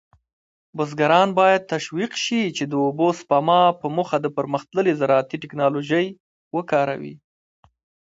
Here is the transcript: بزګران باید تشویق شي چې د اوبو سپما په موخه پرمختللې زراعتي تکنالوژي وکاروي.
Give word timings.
بزګران 0.75 1.29
باید 1.39 1.67
تشویق 1.73 2.11
شي 2.23 2.41
چې 2.57 2.63
د 2.71 2.73
اوبو 2.85 3.07
سپما 3.19 3.61
په 3.79 3.85
موخه 3.95 4.17
پرمختللې 4.37 4.93
زراعتي 4.99 5.37
تکنالوژي 5.43 6.05
وکاروي. 6.55 7.15